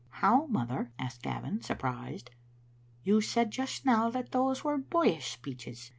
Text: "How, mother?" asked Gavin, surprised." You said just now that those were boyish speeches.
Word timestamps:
"How, 0.21 0.47
mother?" 0.47 0.91
asked 0.97 1.21
Gavin, 1.21 1.61
surprised." 1.61 2.31
You 3.03 3.21
said 3.21 3.51
just 3.51 3.85
now 3.85 4.09
that 4.09 4.31
those 4.31 4.63
were 4.63 4.79
boyish 4.79 5.29
speeches. 5.31 5.89